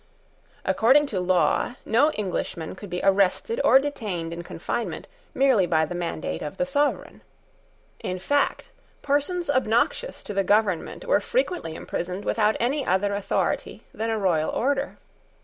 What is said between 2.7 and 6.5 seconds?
could be arrested or detained in confinement merely by the mandate